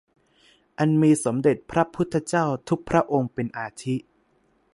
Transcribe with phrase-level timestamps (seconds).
[0.79, 3.95] อันมีสมเด็จพระพุทธเจ้าทุกพระองค์เป็นอาทิ